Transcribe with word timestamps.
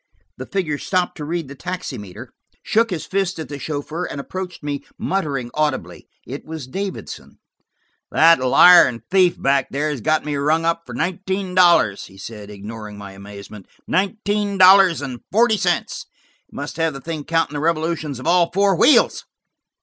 The 0.37 0.47
figure 0.47 0.79
stopped 0.79 1.15
to 1.17 1.23
read 1.25 1.47
the 1.47 1.53
taximeter, 1.53 2.33
shook 2.63 2.89
his 2.89 3.05
fist 3.05 3.37
at 3.37 3.49
the 3.49 3.59
chauffeur, 3.59 4.05
and 4.05 4.19
approached 4.19 4.63
me, 4.63 4.83
muttering 4.97 5.51
audibly. 5.53 6.07
It 6.25 6.43
was 6.43 6.65
Davidson. 6.65 7.37
"That 8.09 8.39
liar 8.39 8.87
and 8.87 9.03
thief 9.11 9.39
back 9.39 9.67
there 9.69 9.91
has 9.91 10.01
got 10.01 10.25
me 10.25 10.35
rung 10.37 10.65
up 10.65 10.87
for 10.87 10.95
nineteen 10.95 11.53
dollars," 11.53 12.05
he 12.05 12.17
said, 12.17 12.49
ignoring 12.49 12.97
my 12.97 13.11
amazement. 13.11 13.67
"Nineteen 13.87 14.57
dollars 14.57 15.03
and 15.03 15.19
forty 15.31 15.55
cents! 15.57 16.07
He 16.47 16.55
must 16.55 16.77
have 16.77 16.93
the 16.93 16.99
thing 17.01 17.23
counting 17.23 17.53
the 17.53 17.59
revolutions 17.59 18.19
of 18.19 18.25
all 18.25 18.51
four 18.51 18.75
wheels!" 18.75 19.25